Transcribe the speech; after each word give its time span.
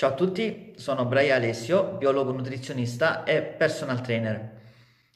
Ciao 0.00 0.12
a 0.12 0.14
tutti, 0.14 0.72
sono 0.76 1.04
Braia 1.04 1.34
Alessio, 1.34 1.96
biologo 1.98 2.32
nutrizionista 2.32 3.22
e 3.22 3.42
personal 3.42 4.00
trainer. 4.00 4.52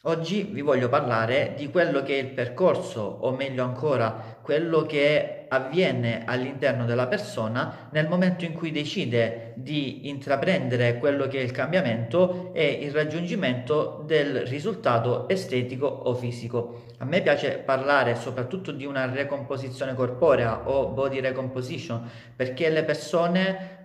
Oggi 0.02 0.42
vi 0.42 0.60
voglio 0.60 0.90
parlare 0.90 1.54
di 1.56 1.70
quello 1.70 2.02
che 2.02 2.18
è 2.18 2.22
il 2.22 2.32
percorso, 2.32 3.00
o 3.00 3.30
meglio 3.30 3.64
ancora, 3.64 4.36
quello 4.42 4.82
che 4.82 5.46
avviene 5.48 6.24
all'interno 6.26 6.84
della 6.84 7.06
persona 7.06 7.88
nel 7.92 8.08
momento 8.08 8.44
in 8.44 8.52
cui 8.52 8.72
decide 8.72 9.54
di 9.56 10.10
intraprendere 10.10 10.98
quello 10.98 11.28
che 11.28 11.38
è 11.38 11.42
il 11.42 11.50
cambiamento 11.50 12.52
e 12.52 12.66
il 12.66 12.92
raggiungimento 12.92 14.02
del 14.06 14.44
risultato 14.44 15.30
estetico 15.30 15.86
o 15.86 16.12
fisico. 16.12 16.82
A 16.98 17.06
me 17.06 17.22
piace 17.22 17.52
parlare 17.52 18.16
soprattutto 18.16 18.70
di 18.70 18.84
una 18.84 19.10
recomposizione 19.10 19.94
corporea 19.94 20.68
o 20.68 20.88
body 20.88 21.20
recomposition 21.20 22.06
perché 22.36 22.68
le 22.68 22.84
persone 22.84 23.83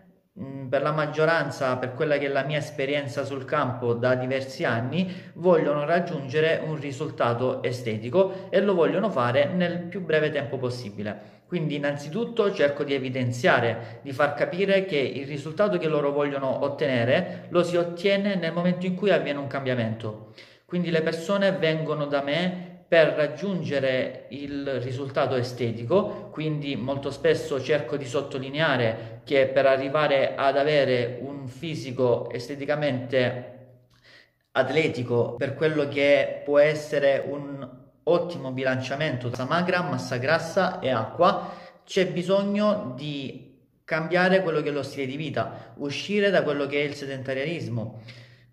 per 0.69 0.81
la 0.81 0.91
maggioranza, 0.91 1.75
per 1.77 1.93
quella 1.93 2.17
che 2.17 2.27
è 2.27 2.29
la 2.29 2.43
mia 2.43 2.59
esperienza 2.59 3.25
sul 3.25 3.43
campo 3.43 3.93
da 3.93 4.15
diversi 4.15 4.63
anni, 4.63 5.11
vogliono 5.33 5.85
raggiungere 5.85 6.61
un 6.63 6.79
risultato 6.79 7.61
estetico 7.63 8.47
e 8.49 8.61
lo 8.61 8.73
vogliono 8.73 9.09
fare 9.09 9.45
nel 9.45 9.79
più 9.79 10.01
breve 10.01 10.29
tempo 10.29 10.57
possibile. 10.57 11.37
Quindi 11.47 11.75
innanzitutto 11.75 12.53
cerco 12.53 12.83
di 12.83 12.93
evidenziare, 12.93 13.99
di 14.03 14.13
far 14.13 14.35
capire 14.35 14.85
che 14.85 14.97
il 14.97 15.25
risultato 15.25 15.79
che 15.79 15.87
loro 15.87 16.11
vogliono 16.11 16.63
ottenere 16.63 17.47
lo 17.49 17.63
si 17.63 17.75
ottiene 17.75 18.35
nel 18.35 18.53
momento 18.53 18.85
in 18.85 18.95
cui 18.95 19.09
avviene 19.09 19.39
un 19.39 19.47
cambiamento. 19.47 20.33
Quindi 20.63 20.91
le 20.91 21.01
persone 21.01 21.51
vengono 21.53 22.05
da 22.05 22.21
me 22.21 22.68
per 22.89 23.09
raggiungere 23.09 24.25
il 24.29 24.81
risultato 24.81 25.35
estetico, 25.35 26.29
quindi 26.31 26.75
molto 26.75 27.11
spesso 27.11 27.61
cerco 27.61 27.97
di 27.97 28.05
sottolineare 28.05 29.21
che 29.23 29.45
per 29.45 29.67
arrivare 29.67 30.33
ad 30.35 30.57
avere 30.57 31.19
un 31.21 31.47
fisico 31.47 32.31
esteticamente 32.31 33.57
atletico 34.53 35.35
per 35.35 35.53
quello 35.53 35.87
che 35.87 36.41
può 36.43 36.57
essere 36.57 37.23
un 37.27 37.77
ottimo 38.01 38.51
bilanciamento 38.51 39.29
tra 39.29 39.45
magra, 39.45 39.83
massa 39.83 40.17
grassa 40.17 40.79
e 40.79 40.89
acqua, 40.89 41.53
c'è 41.85 42.07
bisogno 42.07 42.93
di 42.97 43.55
cambiare 43.83 44.41
quello 44.41 44.61
che 44.61 44.69
è 44.69 44.71
lo 44.71 44.81
stile 44.81 45.05
di 45.05 45.15
vita, 45.15 45.73
uscire 45.75 46.31
da 46.31 46.41
quello 46.41 46.65
che 46.65 46.81
è 46.81 46.85
il 46.85 46.95
sedentarismo 46.95 48.01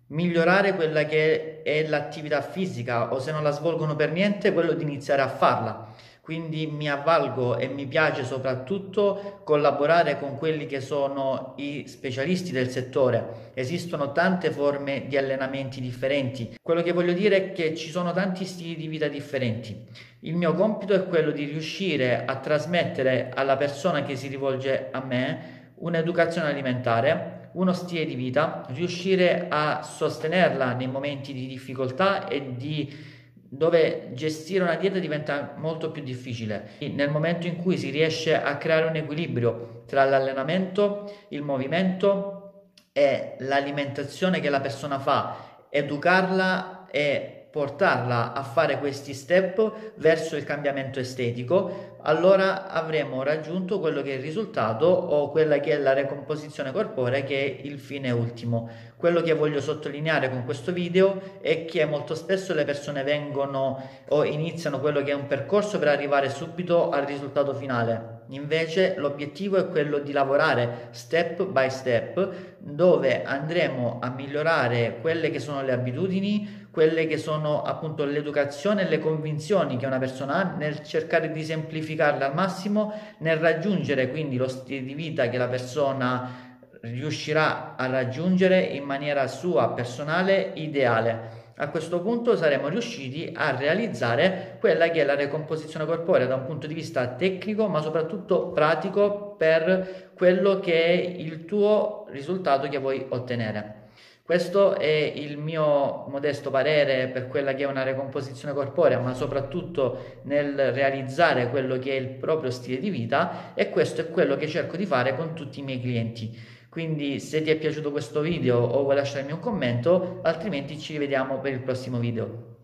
migliorare 0.07 0.75
quella 0.75 1.05
che 1.05 1.61
è 1.63 1.87
l'attività 1.87 2.41
fisica 2.41 3.13
o 3.13 3.19
se 3.19 3.31
non 3.31 3.43
la 3.43 3.51
svolgono 3.51 3.95
per 3.95 4.11
niente, 4.11 4.53
quello 4.53 4.73
di 4.73 4.83
iniziare 4.83 5.21
a 5.21 5.27
farla. 5.27 5.93
Quindi 6.27 6.67
mi 6.67 6.89
avvalgo 6.89 7.55
e 7.55 7.69
mi 7.69 7.85
piace 7.85 8.25
soprattutto 8.25 9.39
collaborare 9.45 10.19
con 10.19 10.37
quelli 10.37 10.65
che 10.65 10.81
sono 10.81 11.53
i 11.55 11.85
specialisti 11.87 12.51
del 12.51 12.69
settore. 12.69 13.51
Esistono 13.53 14.11
tante 14.11 14.51
forme 14.51 15.05
di 15.07 15.15
allenamenti 15.15 15.79
differenti. 15.79 16.57
Quello 16.61 16.81
che 16.81 16.91
voglio 16.91 17.13
dire 17.13 17.37
è 17.37 17.51
che 17.53 17.73
ci 17.75 17.89
sono 17.89 18.11
tanti 18.11 18.43
stili 18.43 18.75
di 18.75 18.87
vita 18.87 19.07
differenti. 19.07 19.85
Il 20.21 20.35
mio 20.35 20.53
compito 20.53 20.93
è 20.93 21.07
quello 21.07 21.31
di 21.31 21.45
riuscire 21.45 22.25
a 22.25 22.35
trasmettere 22.35 23.31
alla 23.33 23.55
persona 23.55 24.03
che 24.03 24.17
si 24.17 24.27
rivolge 24.27 24.89
a 24.91 25.01
me 25.01 25.56
un'educazione 25.79 26.49
alimentare, 26.49 27.49
uno 27.53 27.73
stile 27.73 28.05
di 28.05 28.15
vita, 28.15 28.65
riuscire 28.69 29.47
a 29.49 29.81
sostenerla 29.81 30.73
nei 30.73 30.87
momenti 30.87 31.33
di 31.33 31.47
difficoltà 31.47 32.27
e 32.27 32.55
di 32.55 33.15
dove 33.49 34.11
gestire 34.13 34.63
una 34.63 34.75
dieta 34.75 34.99
diventa 34.99 35.53
molto 35.57 35.91
più 35.91 36.03
difficile. 36.03 36.71
Nel 36.79 37.09
momento 37.09 37.47
in 37.47 37.55
cui 37.55 37.77
si 37.77 37.89
riesce 37.89 38.39
a 38.39 38.57
creare 38.57 38.85
un 38.85 38.95
equilibrio 38.95 39.83
tra 39.85 40.03
l'allenamento, 40.03 41.11
il 41.29 41.41
movimento 41.41 42.71
e 42.91 43.35
l'alimentazione 43.39 44.39
che 44.39 44.49
la 44.49 44.59
persona 44.59 44.99
fa, 44.99 45.65
educarla 45.69 46.87
e 46.91 47.36
portarla 47.49 48.33
a 48.33 48.43
fare 48.43 48.77
questi 48.77 49.13
step 49.13 49.93
verso 49.95 50.35
il 50.35 50.43
cambiamento 50.43 50.99
estetico, 50.99 51.95
allora 52.01 52.67
avremo 52.69 53.23
raggiunto 53.23 53.79
quello 53.79 54.01
che 54.01 54.11
è 54.11 54.15
il 54.15 54.21
risultato 54.21 54.85
o 54.85 55.29
quella 55.29 55.59
che 55.59 55.71
è 55.71 55.77
la 55.77 55.93
recomposizione 55.93 56.71
corporea 56.71 57.21
che 57.21 57.43
è 57.43 57.65
il 57.65 57.79
fine 57.79 58.11
ultimo. 58.11 58.69
Quello 58.95 59.21
che 59.21 59.33
voglio 59.33 59.61
sottolineare 59.61 60.29
con 60.29 60.45
questo 60.45 60.71
video 60.71 61.39
è 61.41 61.65
che 61.65 61.85
molto 61.85 62.15
spesso 62.15 62.53
le 62.53 62.65
persone 62.65 63.03
vengono 63.03 63.81
o 64.09 64.23
iniziano 64.23 64.79
quello 64.79 65.01
che 65.01 65.11
è 65.11 65.15
un 65.15 65.27
percorso 65.27 65.79
per 65.79 65.87
arrivare 65.87 66.29
subito 66.29 66.89
al 66.89 67.05
risultato 67.05 67.53
finale. 67.53 68.16
Invece 68.29 68.95
l'obiettivo 68.97 69.57
è 69.57 69.67
quello 69.69 69.99
di 69.99 70.11
lavorare 70.11 70.89
step 70.91 71.45
by 71.45 71.69
step 71.69 72.57
dove 72.59 73.23
andremo 73.23 73.99
a 74.01 74.09
migliorare 74.09 74.97
quelle 74.99 75.29
che 75.29 75.39
sono 75.39 75.61
le 75.61 75.71
abitudini, 75.71 76.67
quelle 76.69 77.07
che 77.07 77.17
sono 77.17 77.61
appunto 77.61 78.03
l'educazione 78.03 78.81
e 78.81 78.89
le 78.89 78.99
convinzioni 78.99 79.77
che 79.77 79.85
una 79.85 79.97
persona 79.97 80.35
ha 80.35 80.55
nel 80.55 80.83
cercare 80.83 81.31
di 81.31 81.43
semplificarle 81.43 82.25
al 82.25 82.33
massimo, 82.33 82.93
nel 83.19 83.37
raggiungere 83.37 84.09
quindi 84.09 84.35
lo 84.35 84.47
stile 84.47 84.83
di 84.83 84.93
vita 84.93 85.29
che 85.29 85.37
la 85.37 85.47
persona 85.47 86.47
riuscirà 86.81 87.75
a 87.75 87.87
raggiungere 87.87 88.59
in 88.59 88.83
maniera 88.83 89.27
sua 89.27 89.71
personale 89.71 90.51
ideale. 90.55 91.46
A 91.59 91.69
questo 91.69 92.01
punto 92.01 92.35
saremo 92.35 92.67
riusciti 92.67 93.31
a 93.33 93.55
realizzare 93.55 94.57
quella 94.59 94.89
che 94.89 95.01
è 95.01 95.03
la 95.03 95.15
recomposizione 95.15 95.87
corporea 95.87 96.27
da 96.27 96.35
un 96.35 96.45
punto 96.45 96.67
di 96.67 96.75
vista 96.75 97.07
tecnico, 97.15 97.67
ma 97.67 97.81
soprattutto 97.81 98.49
pratico 98.49 99.33
per 99.35 100.11
quello 100.13 100.59
che 100.59 100.83
è 100.83 100.91
il 100.91 101.45
tuo 101.45 102.05
risultato 102.09 102.67
che 102.67 102.77
vuoi 102.77 103.07
ottenere. 103.09 103.85
Questo 104.21 104.75
è 104.75 104.85
il 105.15 105.39
mio 105.39 106.05
modesto 106.09 106.51
parere 106.51 107.07
per 107.07 107.27
quella 107.27 107.55
che 107.55 107.63
è 107.63 107.67
una 107.67 107.83
recomposizione 107.83 108.53
corporea, 108.53 108.99
ma 108.99 109.15
soprattutto 109.15 110.19
nel 110.23 110.73
realizzare 110.73 111.49
quello 111.49 111.79
che 111.79 111.91
è 111.91 111.99
il 111.99 112.09
proprio 112.09 112.51
stile 112.51 112.79
di 112.79 112.91
vita 112.91 113.53
e 113.55 113.71
questo 113.71 114.01
è 114.01 114.09
quello 114.09 114.35
che 114.35 114.47
cerco 114.47 114.77
di 114.77 114.85
fare 114.85 115.15
con 115.15 115.33
tutti 115.33 115.61
i 115.61 115.63
miei 115.63 115.81
clienti. 115.81 116.55
Quindi 116.77 117.19
se 117.19 117.41
ti 117.41 117.49
è 117.49 117.57
piaciuto 117.57 117.89
questo 117.89 118.21
video 118.21 118.59
o 118.59 118.83
vuoi 118.83 118.93
lasciarmi 118.93 119.31
un 119.31 119.39
commento, 119.39 120.19
altrimenti 120.21 120.77
ci 120.77 120.93
rivediamo 120.93 121.39
per 121.39 121.53
il 121.53 121.61
prossimo 121.61 121.97
video. 121.97 122.56